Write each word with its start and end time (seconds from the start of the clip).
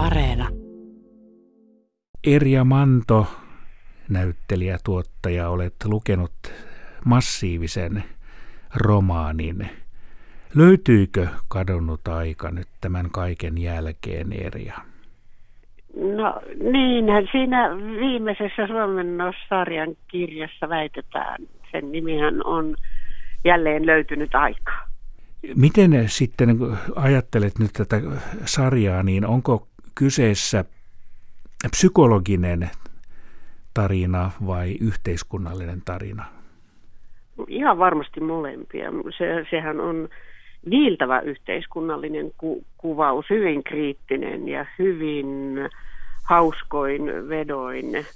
Areena. 0.00 0.48
Erja 2.26 2.64
Manto, 2.64 3.26
näyttelijä, 4.08 4.78
tuottaja, 4.84 5.48
olet 5.48 5.74
lukenut 5.84 6.32
massiivisen 7.04 8.04
romaanin. 8.74 9.70
Löytyykö 10.54 11.28
kadonnut 11.48 12.08
aika 12.08 12.50
nyt 12.50 12.68
tämän 12.80 13.10
kaiken 13.10 13.58
jälkeen, 13.58 14.32
Erja? 14.32 14.74
No 16.16 16.40
niinhän 16.72 17.28
siinä 17.32 17.76
viimeisessä 18.00 18.66
Suomennos-sarjan 18.66 19.96
kirjassa 20.08 20.68
väitetään. 20.68 21.38
Sen 21.72 21.92
nimihän 21.92 22.46
on 22.46 22.76
jälleen 23.44 23.86
löytynyt 23.86 24.34
aika. 24.34 24.72
Miten 25.56 26.04
sitten 26.06 26.58
ajattelet 26.96 27.58
nyt 27.58 27.70
tätä 27.72 28.00
sarjaa, 28.44 29.02
niin 29.02 29.26
onko 29.26 29.66
kyseessä 30.00 30.64
psykologinen 31.70 32.70
tarina 33.74 34.30
vai 34.46 34.76
yhteiskunnallinen 34.80 35.82
tarina? 35.84 36.24
Ihan 37.48 37.78
varmasti 37.78 38.20
molempia. 38.20 38.90
Se, 39.18 39.46
sehän 39.50 39.80
on 39.80 40.08
viiltävä 40.70 41.20
yhteiskunnallinen 41.20 42.30
ku, 42.38 42.64
kuvaus, 42.78 43.30
hyvin 43.30 43.64
kriittinen 43.64 44.48
ja 44.48 44.66
hyvin 44.78 45.28
hauskoin 46.22 47.28
vedoin 47.28 48.06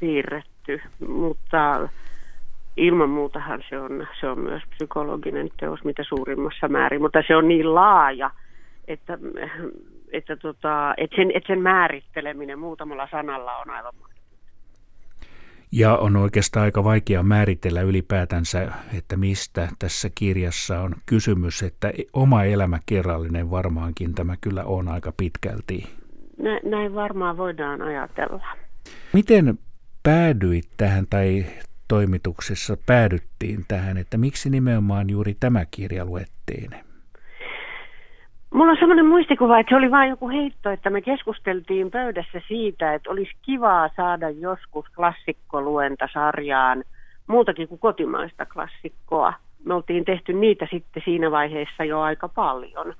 piirretty, 0.00 0.80
mutta 1.08 1.88
ilman 2.76 3.10
muutahan 3.10 3.62
se 3.68 3.78
on, 3.78 4.06
se 4.20 4.28
on 4.28 4.38
myös 4.38 4.62
psykologinen 4.70 5.48
teos 5.60 5.84
mitä 5.84 6.04
suurimmassa 6.08 6.68
määrin, 6.68 7.02
mutta 7.02 7.22
se 7.26 7.36
on 7.36 7.48
niin 7.48 7.74
laaja, 7.74 8.30
että, 8.88 9.18
että, 10.12 10.36
tota, 10.36 10.94
että, 10.96 11.16
sen, 11.16 11.30
että 11.34 11.46
sen 11.46 11.62
määritteleminen 11.62 12.58
muutamalla 12.58 13.08
sanalla 13.10 13.56
on 13.56 13.70
aivan 13.70 13.92
ja 15.72 15.96
on 15.96 16.16
oikeastaan 16.16 16.64
aika 16.64 16.84
vaikea 16.84 17.22
määritellä 17.22 17.80
ylipäätänsä, 17.80 18.68
että 18.98 19.16
mistä 19.16 19.68
tässä 19.78 20.10
kirjassa 20.14 20.80
on 20.80 20.94
kysymys, 21.06 21.62
että 21.62 21.92
oma 22.12 22.44
elämä 22.44 22.78
kerrallinen 22.86 23.50
varmaankin 23.50 24.14
tämä 24.14 24.36
kyllä 24.40 24.64
on 24.64 24.88
aika 24.88 25.12
pitkälti. 25.16 25.88
Näin 26.64 26.94
varmaan 26.94 27.36
voidaan 27.36 27.82
ajatella. 27.82 28.46
Miten 29.12 29.58
päädyit 30.02 30.68
tähän 30.76 31.06
tai 31.10 31.44
toimituksessa 31.88 32.76
päädyttiin 32.86 33.64
tähän, 33.68 33.96
että 33.96 34.18
miksi 34.18 34.50
nimenomaan 34.50 35.10
juuri 35.10 35.36
tämä 35.40 35.64
kirja 35.70 36.04
luettiin? 36.04 36.70
Mulla 38.52 38.70
on 38.70 38.76
semmoinen 38.76 39.06
muistikuva, 39.06 39.58
että 39.58 39.70
se 39.70 39.76
oli 39.76 39.90
vain 39.90 40.10
joku 40.10 40.28
heitto, 40.28 40.70
että 40.70 40.90
me 40.90 41.00
keskusteltiin 41.00 41.90
pöydässä 41.90 42.40
siitä, 42.48 42.94
että 42.94 43.10
olisi 43.10 43.32
kivaa 43.42 43.90
saada 43.96 44.30
joskus 44.30 44.86
klassikkoluentasarjaan 44.96 46.84
muutakin 47.26 47.68
kuin 47.68 47.78
kotimaista 47.78 48.46
klassikkoa. 48.46 49.32
Me 49.64 49.74
oltiin 49.74 50.04
tehty 50.04 50.32
niitä 50.32 50.66
sitten 50.70 51.02
siinä 51.04 51.30
vaiheessa 51.30 51.84
jo 51.84 52.00
aika 52.00 52.28
paljon. 52.28 52.94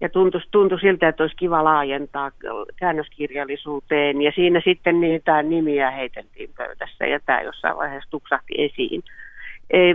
Ja 0.00 0.08
tuntui, 0.08 0.40
tuntui 0.50 0.80
siltä, 0.80 1.08
että 1.08 1.22
olisi 1.22 1.36
kiva 1.36 1.64
laajentaa 1.64 2.30
käännöskirjallisuuteen. 2.76 4.22
Ja 4.22 4.32
siinä 4.34 4.60
sitten 4.64 5.00
niitä 5.00 5.42
nimiä 5.42 5.90
heiteltiin 5.90 6.50
pöydässä 6.56 7.06
ja 7.06 7.20
tämä 7.26 7.40
jossain 7.40 7.76
vaiheessa 7.76 8.10
tuksahti 8.10 8.54
esiin 8.58 9.02
ei, 9.72 9.94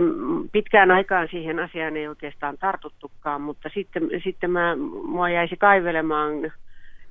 pitkään 0.52 0.90
aikaan 0.90 1.28
siihen 1.30 1.58
asiaan 1.58 1.96
ei 1.96 2.08
oikeastaan 2.08 2.58
tartuttukaan, 2.58 3.40
mutta 3.40 3.68
sitten, 3.74 4.10
sitten 4.24 4.50
mä, 4.50 4.76
mua 5.02 5.30
jäisi 5.30 5.56
kaivelemaan, 5.56 6.52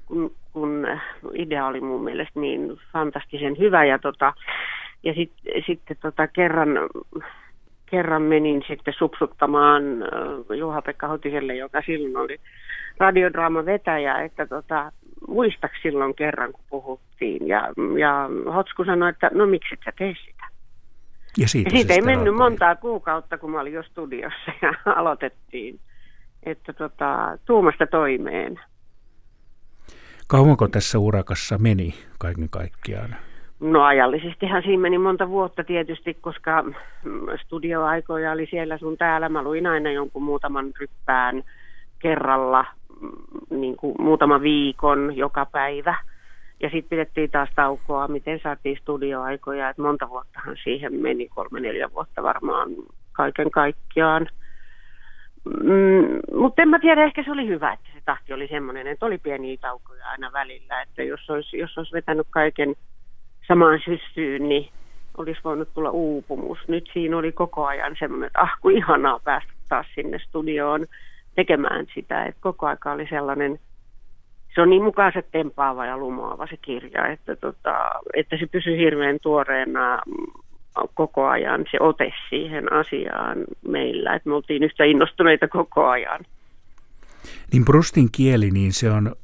kun, 0.06 0.32
kun 0.54 0.88
idea 1.34 1.68
oli 1.68 1.82
mun 1.82 2.04
mielestä 2.04 2.40
niin 2.40 2.80
fantastisen 2.94 3.58
hyvä. 3.60 3.86
Ja, 3.86 4.00
tota, 4.00 4.34
ja 5.04 5.14
sit, 5.14 5.32
sitten 5.66 5.98
tota 6.02 6.28
kerran, 6.28 6.70
kerran 7.86 8.22
menin 8.22 8.64
sitten 8.68 8.94
supsuttamaan 8.98 9.84
äh, 10.04 10.58
Juha-Pekka 10.58 11.08
Hotiselle, 11.08 11.56
joka 11.56 11.82
silloin 11.86 12.18
oli 12.18 12.38
radiodraama 12.98 13.66
vetäjä, 13.66 14.22
että 14.22 14.46
tota, 14.46 14.92
muistaks 15.28 15.82
silloin 15.82 16.16
kerran, 16.16 16.52
kun 16.52 16.64
puhuttiin. 16.70 17.48
Ja, 17.48 17.70
ja 18.00 18.30
Hotsku 18.54 18.86
sanoi, 18.86 19.10
että 19.10 19.32
no 19.34 19.46
miksi 19.46 19.74
et 19.74 19.80
sä 19.86 19.92
tee? 19.98 20.14
Ja 21.38 21.48
siitä, 21.48 21.70
siitä 21.70 21.94
ei 21.94 22.02
mennyt 22.02 22.28
alkoi. 22.28 22.38
montaa 22.38 22.76
kuukautta, 22.76 23.38
kun 23.38 23.52
mä 23.52 23.60
olin 23.60 23.74
jo 23.74 23.84
studiossa 23.84 24.52
ja 24.62 24.74
aloitettiin. 25.00 25.80
Että 26.44 26.74
tota, 26.74 27.38
tuumasta 27.46 27.88
toimeen. 27.88 28.60
Kauanko 30.28 30.68
tässä 30.68 31.00
urakassa 31.00 31.58
meni 31.58 31.94
kaiken 32.18 32.50
kaikkiaan? 32.50 33.16
No 33.60 33.84
ajallisestihan 33.84 34.64
siinä 34.64 34.82
meni 34.82 34.98
monta 34.98 35.30
vuotta 35.30 35.64
tietysti, 35.64 36.14
koska 36.14 36.64
studioaikoja 37.46 38.32
oli 38.32 38.48
siellä 38.50 38.78
sun 38.78 38.98
täällä. 38.98 39.30
Mä 39.30 39.44
luin 39.44 39.68
aina 39.68 39.92
jonkun 39.92 40.24
muutaman 40.24 40.72
ryppään 40.80 41.44
kerralla, 42.00 42.66
niin 43.50 43.76
kuin 43.76 43.96
muutama 44.00 44.42
viikon 44.42 45.18
joka 45.18 45.46
päivä– 45.46 45.96
ja 46.60 46.70
sitten 46.70 46.90
pidettiin 46.90 47.32
taas 47.32 47.50
taukoa, 47.56 48.08
miten 48.08 48.40
saatiin 48.44 48.78
studioaikoja, 48.82 49.70
että 49.70 49.82
monta 49.82 50.10
vuottahan 50.10 50.58
siihen 50.64 50.94
meni, 50.94 51.28
kolme 51.28 51.60
neljä 51.60 51.90
vuotta 51.94 52.24
varmaan 52.24 52.70
kaiken 53.12 53.52
kaikkiaan. 53.52 54.28
Mm, 55.64 56.20
mutta 56.40 56.62
en 56.62 56.70
mä 56.70 56.80
tiedä, 56.80 57.04
ehkä 57.04 57.24
se 57.24 57.32
oli 57.32 57.48
hyvä, 57.48 57.74
että 57.74 57.90
se 57.94 58.02
tahti 58.06 58.34
oli 58.34 58.48
semmoinen, 58.48 58.88
että 58.88 59.06
oli 59.06 59.18
pieniä 59.18 59.58
taukoja 59.62 60.08
aina 60.10 60.34
välillä, 60.34 60.82
että 60.82 61.04
jos 61.04 61.30
olisi, 61.30 61.58
jos 61.58 61.78
olisi 61.78 61.94
vetänyt 61.94 62.28
kaiken 62.30 62.76
samaan 63.48 63.80
syssyyn, 63.86 64.50
niin 64.50 64.70
olisi 65.18 65.42
voinut 65.44 65.74
tulla 65.74 65.90
uupumus. 65.90 66.60
Nyt 66.68 66.90
siinä 66.94 67.18
oli 67.18 67.32
koko 67.32 67.66
ajan 67.66 67.96
semmoinen, 68.00 68.28
että 68.28 68.42
ah, 68.42 68.52
kuin 68.62 68.78
ihanaa 68.78 69.20
päästä 69.24 69.52
taas 69.70 69.86
sinne 69.96 70.20
studioon 70.20 70.86
tekemään 71.36 71.86
sitä, 71.94 72.26
että 72.26 72.42
koko 72.42 72.66
aika 72.66 72.92
oli 72.92 73.08
sellainen– 73.10 73.60
se 74.58 74.62
on 74.62 74.70
niin 74.70 74.84
mukaansa 74.84 75.22
tempaava 75.32 75.86
ja 75.86 75.98
lumoava 75.98 76.48
se 76.48 76.58
kirja, 76.58 77.08
että, 77.08 77.36
tota, 77.36 77.76
että 78.14 78.38
se 78.38 78.46
pysyy 78.46 78.78
hirveän 78.78 79.18
tuoreena 79.22 80.02
koko 80.94 81.28
ajan 81.28 81.66
se 81.72 81.78
ote 81.80 82.12
siihen 82.30 82.74
asiaan 82.74 83.38
meillä, 83.68 84.16
että 84.16 84.30
me 84.30 84.36
oltiin 84.36 84.64
yhtä 84.64 84.84
innostuneita 84.84 85.48
koko 85.48 85.88
ajan. 85.88 86.20
Niin 87.54 87.66
Brustin 87.66 88.12
kieli, 88.12 88.52
niin 88.52 88.74
se 88.74 88.92
on, 88.92 89.16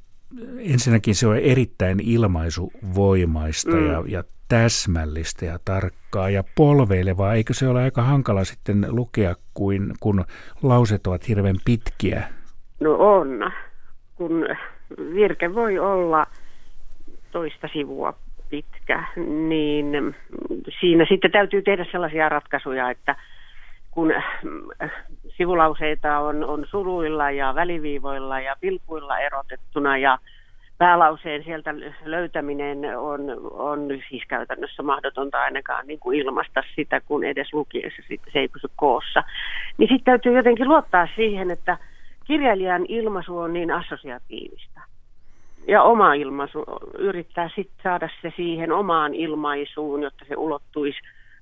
ensinnäkin 0.60 1.16
se 1.16 1.28
on 1.28 1.38
erittäin 1.38 2.00
ilmaisuvoimaista 2.00 3.76
mm. 3.76 3.88
ja, 3.88 4.04
ja 4.08 4.24
täsmällistä 4.48 5.46
ja 5.46 5.60
tarkkaa 5.66 6.30
ja 6.30 6.44
polveilevaa. 6.56 7.34
Eikö 7.34 7.54
se 7.54 7.68
ole 7.68 7.82
aika 7.82 8.02
hankala 8.02 8.44
sitten 8.44 8.86
lukea, 8.90 9.36
kuin, 9.54 9.94
kun 10.00 10.26
lauset 10.64 11.08
ovat 11.08 11.28
hirveän 11.28 11.58
pitkiä? 11.66 12.24
No 12.80 12.96
on, 13.00 13.52
kun 14.16 14.46
virke 15.14 15.56
voi 15.56 15.80
olla 15.80 16.28
toista 17.32 17.70
sivua 17.74 18.14
pitkä, 18.50 19.04
niin 19.48 20.16
siinä 20.80 21.06
sitten 21.10 21.32
täytyy 21.32 21.62
tehdä 21.62 21.86
sellaisia 21.92 22.30
ratkaisuja, 22.30 22.90
että 22.90 23.16
kun 23.92 24.12
äh, 24.12 24.92
sivulauseita 25.38 26.20
on, 26.20 26.44
on 26.44 26.66
suruilla 26.70 27.32
ja 27.32 27.56
väliviivoilla 27.56 28.40
ja 28.40 28.56
pilkuilla 28.62 29.20
erotettuna 29.20 29.98
ja 29.98 30.18
päälauseen 30.78 31.44
sieltä 31.44 31.74
löytäminen 32.06 33.00
on, 33.00 33.22
on 33.52 33.88
siis 34.10 34.24
käytännössä 34.28 34.84
mahdotonta 34.84 35.42
ainakaan 35.42 35.88
niin 35.88 36.00
kuin 36.00 36.20
ilmaista 36.20 36.64
sitä, 36.76 37.02
kun 37.02 37.24
edes 37.24 37.54
lukiessa 37.54 38.02
se 38.08 38.40
ei 38.40 38.48
pysy 38.48 38.68
koossa. 38.76 39.24
Niin 39.78 39.90
sitten 39.90 40.06
täytyy 40.06 40.38
jotenkin 40.38 40.68
luottaa 40.68 41.08
siihen, 41.16 41.52
että 41.52 41.78
kirjailijan 42.26 42.86
ilmaisu 42.88 43.38
on 43.38 43.54
niin 43.54 43.72
assosiatiivista. 43.72 44.73
Ja 45.68 45.84
oma 45.84 46.14
ilmaisu, 46.14 46.64
yrittää 46.98 47.50
sitten 47.56 47.84
saada 47.84 48.10
se 48.22 48.34
siihen 48.36 48.72
omaan 48.72 49.14
ilmaisuun, 49.14 50.04
jotta 50.04 50.26
se 50.28 50.36
ulottuisi 50.38 51.00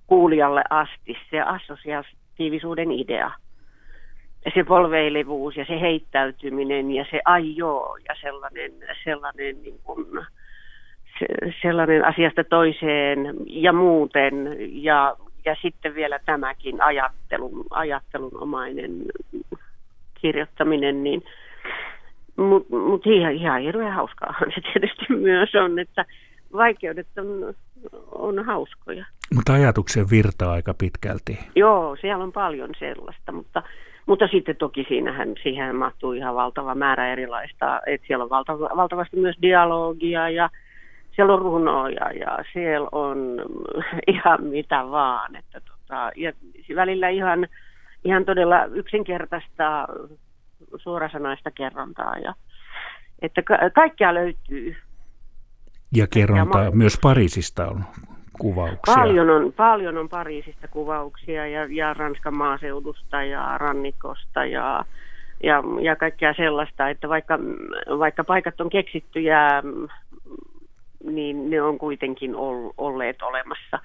kuulijalle 0.08 0.64
asti, 0.70 1.18
se 1.32 1.42
assosiatiivisuuden 1.42 2.92
idea. 2.92 3.32
Ja 4.46 4.52
se 4.56 4.64
polveilevuus 4.64 5.58
ja 5.58 5.66
se 5.66 5.82
heittäytyminen 5.82 6.92
ja 6.92 7.06
se 7.12 7.22
ajoo 7.26 7.98
ja 8.10 8.16
sellainen, 8.22 8.72
sellainen, 9.04 9.62
niin 9.62 9.80
kuin, 9.84 10.06
se, 11.20 11.26
sellainen 11.62 12.06
asiasta 12.06 12.44
toiseen 12.44 13.34
ja 13.46 13.74
muuten. 13.74 14.58
Ja, 14.84 15.16
ja 15.46 15.56
sitten 15.62 15.96
vielä 15.96 16.20
tämäkin 16.26 16.82
ajattelun, 16.82 17.66
ajattelunomainen 17.70 18.92
kirjoittaminen, 20.22 21.04
niin 21.04 21.24
mutta 22.38 22.76
mut 22.76 23.08
ihan, 23.08 23.34
ihan 23.34 23.62
hirveän 23.62 23.94
hauskaahan 23.94 24.52
se 24.56 24.62
tietysti 24.62 25.14
myös 25.30 25.56
on, 25.56 25.80
että 25.80 26.06
vaikeudet 26.54 27.08
on, 27.18 27.54
on 28.12 28.46
hauskoja. 28.46 29.06
Mutta 29.36 29.54
ajatuksen 29.54 30.06
virtaa 30.12 30.52
aika 30.52 30.74
pitkälti. 30.74 31.40
Joo, 31.56 31.96
siellä 32.02 32.24
on 32.24 32.32
paljon 32.32 32.70
sellaista, 32.80 33.32
mutta, 33.32 33.64
Mutta 34.06 34.28
sitten 34.28 34.56
toki 34.56 34.86
siinähän, 34.88 35.34
siihen 35.44 35.76
mahtuu 35.76 36.12
ihan 36.12 36.36
valtava 36.36 36.76
määrä 36.76 37.12
erilaista, 37.12 37.82
että 37.86 38.08
siellä 38.08 38.24
on 38.24 38.30
valtava, 38.30 38.70
valtavasti 38.76 39.18
myös 39.18 39.36
dialogia 39.42 40.30
ja 40.30 40.50
siellä 41.16 41.34
on 41.34 41.42
runoja 41.42 42.12
ja 42.20 42.38
siellä 42.54 42.90
on 42.92 43.18
ihan 44.14 44.44
mitä 44.44 44.92
vaan. 44.92 45.36
Että 45.36 45.62
tota, 45.62 46.12
ja 46.16 46.34
välillä 46.76 47.10
ihan, 47.10 47.48
ihan 48.04 48.26
todella 48.26 48.66
yksinkertaista 48.66 49.88
suorasanaista 50.78 51.52
kerrontaa. 51.52 52.18
Ja, 52.18 52.34
että 53.22 53.42
ka- 53.42 53.70
kaikkea 53.76 54.14
löytyy. 54.14 54.76
Ja 55.96 56.08
kerrontaa 56.08 56.64
ja 56.64 56.72
myös 56.72 57.00
Pariisista 57.02 57.68
on 57.68 57.84
kuvauksia. 58.40 58.96
Paljon 58.96 59.30
on, 59.30 59.54
paljon 59.54 59.98
on 59.98 60.10
Pariisista 60.10 60.68
kuvauksia 60.68 61.48
ja, 61.48 61.68
ja 61.70 61.94
Ranskan 61.94 62.38
maaseudusta 62.38 63.24
ja 63.24 63.58
rannikosta 63.58 64.46
ja, 64.46 64.86
ja, 65.44 65.64
ja 65.82 65.96
kaikkea 65.96 66.34
sellaista, 66.34 66.90
että 66.90 67.10
vaikka, 67.10 67.40
vaikka 68.00 68.24
paikat 68.24 68.62
on 68.62 68.70
keksitty 68.70 69.20
ja 69.20 69.64
niin 71.04 71.50
ne 71.50 71.62
on 71.62 71.78
kuitenkin 71.78 72.36
olleet 72.78 73.22
olemassa. 73.22 73.80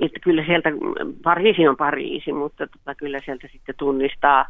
Että 0.00 0.20
kyllä 0.20 0.44
sieltä, 0.46 0.68
Pariisi 1.22 1.68
on 1.68 1.76
Pariisi, 1.76 2.32
mutta 2.32 2.66
tota, 2.66 2.94
kyllä 2.94 3.18
sieltä 3.24 3.48
sitten 3.52 3.74
tunnistaa, 3.78 4.46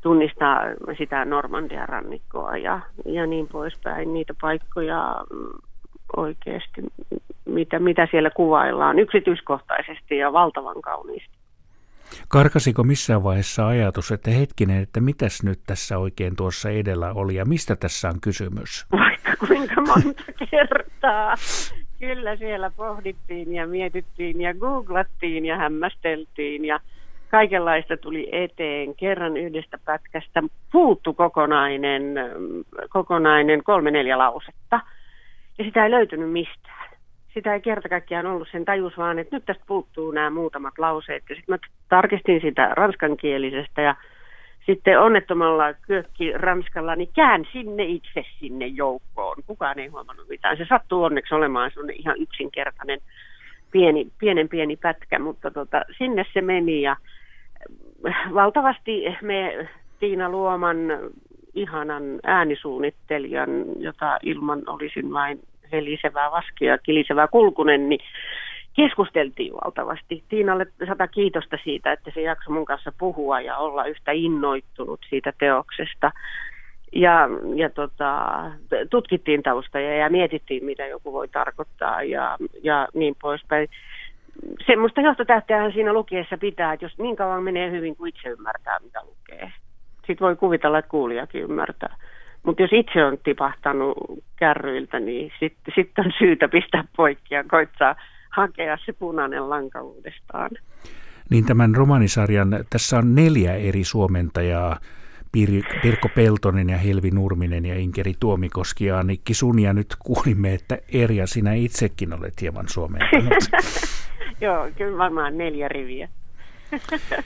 tunnistaa 0.00 0.60
sitä 0.98 1.24
Normandian 1.24 1.88
rannikkoa 1.88 2.56
ja, 2.56 2.80
ja 3.04 3.26
niin 3.26 3.48
poispäin, 3.48 4.14
niitä 4.14 4.34
paikkoja 4.40 5.24
oikeasti, 6.16 6.82
mitä, 7.44 7.78
mitä 7.78 8.08
siellä 8.10 8.30
kuvaillaan 8.30 8.98
yksityiskohtaisesti 8.98 10.16
ja 10.16 10.32
valtavan 10.32 10.82
kauniisti. 10.82 11.38
Karkasiko 12.28 12.84
missään 12.84 13.24
vaiheessa 13.24 13.66
ajatus, 13.66 14.10
että 14.10 14.30
hetkinen, 14.30 14.82
että 14.82 15.00
mitäs 15.00 15.42
nyt 15.42 15.60
tässä 15.66 15.98
oikein 15.98 16.36
tuossa 16.36 16.70
edellä 16.70 17.12
oli 17.12 17.34
ja 17.34 17.44
mistä 17.44 17.76
tässä 17.76 18.08
on 18.08 18.20
kysymys? 18.20 18.86
Vaikka 18.92 19.46
kuinka 19.46 19.80
monta 19.80 20.22
kertaa. 20.50 21.34
Kyllä 22.00 22.36
siellä 22.36 22.70
pohdittiin 22.70 23.54
ja 23.54 23.66
mietittiin 23.66 24.40
ja 24.40 24.54
googlattiin 24.54 25.46
ja 25.46 25.56
hämmästeltiin 25.56 26.64
ja 26.64 26.80
kaikenlaista 27.30 27.96
tuli 27.96 28.28
eteen. 28.32 28.94
Kerran 28.94 29.36
yhdestä 29.36 29.78
pätkästä 29.84 30.42
puuttu 30.72 31.14
kokonainen, 31.14 32.02
kokonainen 32.88 33.64
kolme 33.64 33.90
neljä 33.90 34.18
lausetta 34.18 34.80
ja 35.58 35.64
sitä 35.64 35.84
ei 35.84 35.90
löytynyt 35.90 36.30
mistään 36.30 36.88
sitä 37.38 37.54
ei 37.54 37.60
kerta 37.60 37.88
kaikkiaan 37.88 38.26
ollut 38.26 38.48
sen 38.52 38.64
tajus, 38.64 38.96
vaan 38.96 39.18
että 39.18 39.36
nyt 39.36 39.44
tästä 39.44 39.64
puuttuu 39.66 40.10
nämä 40.10 40.30
muutamat 40.30 40.78
lauseet. 40.78 41.22
Ja 41.28 41.34
sitten 41.34 41.52
mä 41.52 41.58
tarkistin 41.88 42.40
sitä 42.40 42.68
ranskankielisestä 42.74 43.82
ja 43.82 43.94
sitten 44.66 45.00
onnettomalla 45.00 45.74
kyökki 45.74 46.32
ranskalla, 46.32 46.96
niin 46.96 47.10
kään 47.14 47.44
sinne 47.52 47.84
itse 47.84 48.24
sinne 48.38 48.66
joukkoon. 48.66 49.36
Kukaan 49.46 49.78
ei 49.78 49.86
huomannut 49.86 50.28
mitään. 50.28 50.56
Se 50.56 50.66
sattuu 50.68 51.04
onneksi 51.04 51.34
olemaan 51.34 51.70
sellainen 51.70 52.00
ihan 52.00 52.16
yksinkertainen 52.20 53.00
pieni, 53.70 54.08
pienen 54.18 54.48
pieni 54.48 54.76
pätkä, 54.76 55.18
mutta 55.18 55.50
tota, 55.50 55.82
sinne 55.98 56.26
se 56.32 56.40
meni 56.40 56.82
ja 56.82 56.96
valtavasti 58.34 59.04
me 59.22 59.68
Tiina 60.00 60.28
Luoman 60.28 60.78
ihanan 61.54 62.02
äänisuunnittelijan, 62.22 63.50
jota 63.78 64.18
ilman 64.22 64.62
olisin 64.66 65.12
vain 65.12 65.38
helisevää 65.72 66.30
vaskia, 66.30 66.78
kilisevää 66.78 67.28
kulkunen, 67.28 67.88
niin 67.88 68.00
keskusteltiin 68.76 69.52
valtavasti. 69.52 70.24
Tiinalle 70.28 70.66
sata 70.88 71.08
kiitosta 71.08 71.58
siitä, 71.64 71.92
että 71.92 72.10
se 72.14 72.20
jaksoi 72.20 72.54
mun 72.54 72.64
kanssa 72.64 72.92
puhua 72.98 73.40
ja 73.40 73.56
olla 73.56 73.84
yhtä 73.84 74.12
innoittunut 74.12 75.00
siitä 75.08 75.32
teoksesta. 75.38 76.12
Ja, 76.92 77.28
ja 77.54 77.70
tota, 77.70 78.42
tutkittiin 78.90 79.42
taustoja 79.42 79.96
ja 79.96 80.10
mietittiin, 80.10 80.64
mitä 80.64 80.86
joku 80.86 81.12
voi 81.12 81.28
tarkoittaa 81.28 82.02
ja, 82.02 82.36
ja 82.62 82.88
niin 82.94 83.16
poispäin. 83.22 83.68
Semmoista 84.66 85.00
johtotähteähän 85.00 85.72
siinä 85.72 85.92
lukiessa 85.92 86.38
pitää, 86.38 86.72
että 86.72 86.84
jos 86.84 86.98
niin 86.98 87.16
kauan 87.16 87.42
menee 87.42 87.70
hyvin 87.70 87.96
kuin 87.96 88.08
itse 88.08 88.28
ymmärtää, 88.28 88.78
mitä 88.84 89.00
lukee. 89.04 89.52
Sitten 89.96 90.20
voi 90.20 90.36
kuvitella, 90.36 90.78
että 90.78 90.90
kuulijakin 90.90 91.42
ymmärtää. 91.42 91.96
Mutta 92.42 92.62
jos 92.62 92.70
itse 92.72 93.04
on 93.04 93.18
tipahtanut 93.24 93.96
kärryiltä, 94.36 95.00
niin 95.00 95.32
sitten 95.40 95.74
sit 95.74 95.98
on 95.98 96.12
syytä 96.18 96.48
pistää 96.48 96.84
poikki 96.96 97.34
ja 97.34 97.44
koittaa 97.44 97.94
hakea 98.30 98.78
se 98.86 98.92
punainen 98.92 99.50
lanka 99.50 99.82
uudestaan. 99.82 100.50
Niin 101.30 101.46
tämän 101.46 101.74
romanisarjan, 101.74 102.48
tässä 102.70 102.98
on 102.98 103.14
neljä 103.14 103.54
eri 103.54 103.84
suomentajaa, 103.84 104.76
Pir- 105.36 105.80
Pirkko 105.82 106.08
Peltonen 106.14 106.68
ja 106.68 106.78
Helvi 106.78 107.10
Nurminen 107.10 107.64
ja 107.64 107.78
Inkeri 107.78 108.14
Tuomikoski 108.20 108.84
ja 108.84 108.98
Annikki 108.98 109.34
Sunia. 109.34 109.72
Nyt 109.72 109.96
kuulimme, 109.98 110.54
että 110.54 110.78
Erja, 110.92 111.26
sinä 111.26 111.52
itsekin 111.54 112.12
olet 112.12 112.40
hieman 112.40 112.68
suomentanut. 112.68 113.32
Joo, 114.40 114.70
kyllä 114.76 114.98
varmaan 114.98 115.38
neljä 115.38 115.68
riviä. 115.68 116.08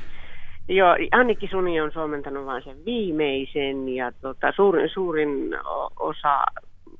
Joo, 0.68 0.96
Annikki 1.12 1.48
Suni 1.48 1.80
on 1.80 1.92
suomentanut 1.92 2.46
vain 2.46 2.64
sen 2.64 2.84
viimeisen 2.84 3.88
ja 3.88 4.12
tota, 4.20 4.52
suurin, 4.56 4.88
suurin 4.88 5.56
osa, 5.98 6.44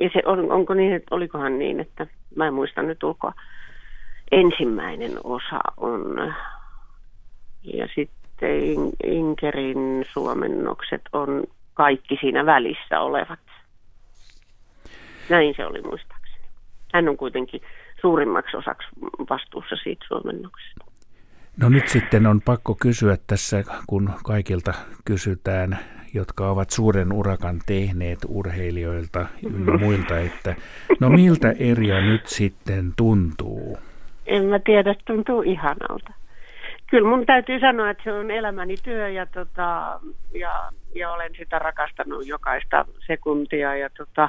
ja 0.01 0.11
se, 0.13 0.23
on, 0.27 0.53
onko 0.53 0.75
niin, 0.75 0.93
että 0.93 1.15
olikohan 1.15 1.59
niin, 1.59 1.81
että 1.81 2.07
mä 2.37 2.47
en 2.47 2.55
muista 2.55 2.83
nyt 2.83 3.03
ulkoa, 3.03 3.33
ensimmäinen 4.33 5.13
osa 5.25 5.61
on, 5.77 6.35
ja 7.63 7.89
sitten 7.95 8.93
Inkerin 9.05 10.05
suomennokset 10.13 11.03
on 11.13 11.45
kaikki 11.75 12.19
siinä 12.21 12.47
välissä 12.47 13.01
olevat. 13.01 13.39
Näin 15.29 15.55
se 15.57 15.67
oli 15.67 15.83
muistaakseni. 15.83 16.22
Hän 16.93 17.09
on 17.09 17.17
kuitenkin 17.17 17.61
suurimmaksi 18.01 18.57
osaksi 18.57 18.89
vastuussa 19.31 19.77
siitä 19.83 20.05
suomennoksesta. 20.09 20.85
No 21.57 21.69
nyt 21.69 21.89
sitten 21.89 22.27
on 22.27 22.41
pakko 22.41 22.75
kysyä 22.75 23.17
tässä, 23.27 23.65
kun 23.87 24.11
kaikilta 24.25 24.75
kysytään, 25.05 25.79
jotka 26.15 26.51
ovat 26.51 26.71
suuren 26.71 27.13
urakan 27.13 27.61
tehneet 27.67 28.19
urheilijoilta 28.29 29.27
ynnä 29.55 29.79
muilta, 29.79 30.19
että 30.19 30.55
no 31.01 31.09
miltä 31.09 31.55
Erja 31.59 32.01
nyt 32.01 32.27
sitten 32.27 32.93
tuntuu? 32.97 33.79
En 34.27 34.45
mä 34.45 34.59
tiedä, 34.59 34.95
tuntuu 35.05 35.43
ihanalta. 35.43 36.13
Kyllä 36.91 37.09
mun 37.09 37.27
täytyy 37.27 37.61
sanoa, 37.61 37.91
että 37.91 38.05
se 38.05 38.13
on 38.13 38.31
elämäni 38.31 38.77
työ 38.77 39.09
ja, 39.09 39.27
tota, 39.27 40.01
ja, 40.35 40.71
ja 40.95 41.13
olen 41.13 41.33
sitä 41.39 41.59
rakastanut 41.59 42.27
jokaista 42.27 42.85
sekuntia 43.07 43.77
ja 43.77 43.91
tota, 43.91 44.29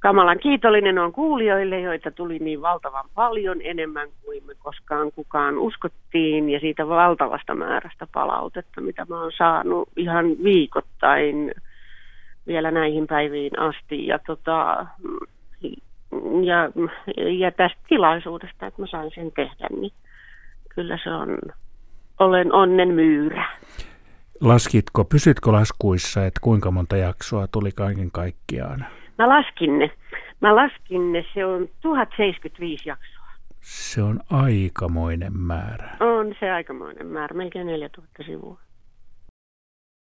kamalan 0.00 0.38
kiitollinen 0.38 0.98
on 0.98 1.12
kuulijoille, 1.12 1.80
joita 1.80 2.10
tuli 2.10 2.38
niin 2.38 2.62
valtavan 2.62 3.04
paljon 3.14 3.58
enemmän 3.64 4.08
kuin 4.24 4.46
me 4.46 4.54
koskaan 4.58 5.12
kukaan 5.12 5.58
uskottiin 5.58 6.50
ja 6.50 6.60
siitä 6.60 6.88
valtavasta 6.88 7.54
määrästä 7.54 8.06
palautetta, 8.12 8.80
mitä 8.80 9.06
mä 9.08 9.20
oon 9.20 9.32
saanut 9.38 9.88
ihan 9.96 10.26
viikoittain 10.44 11.52
vielä 12.46 12.70
näihin 12.70 13.06
päiviin 13.06 13.58
asti. 13.58 14.06
Ja, 14.06 14.18
tota, 14.18 14.86
ja, 16.44 16.70
ja 17.38 17.50
tästä 17.50 17.80
tilaisuudesta, 17.88 18.66
että 18.66 18.82
mä 18.82 18.86
sain 18.86 19.10
sen 19.14 19.32
tehdä, 19.32 19.68
niin 19.80 19.92
kyllä 20.74 20.98
se 21.04 21.10
on, 21.10 21.38
olen 22.18 22.52
onnen 22.52 22.88
myyrä. 22.88 23.48
Laskitko, 24.40 25.04
pysytkö 25.04 25.52
laskuissa, 25.52 26.26
että 26.26 26.40
kuinka 26.40 26.70
monta 26.70 26.96
jaksoa 26.96 27.46
tuli 27.46 27.70
kaiken 27.72 28.10
kaikkiaan? 28.10 28.86
Mä 29.20 29.28
laskin 29.28 29.78
ne. 29.78 29.90
Mä 30.40 30.56
laskin 30.56 31.12
ne, 31.12 31.24
se 31.34 31.44
on 31.44 31.68
1075 31.80 32.88
jaksoa. 32.88 33.26
Se 33.60 34.02
on 34.02 34.20
aikamoinen 34.30 35.36
määrä. 35.36 35.96
On 36.00 36.34
se 36.40 36.50
aikamoinen 36.50 37.06
määrä, 37.06 37.36
melkein 37.36 37.66
4000 37.66 38.22
sivua. 38.22 38.60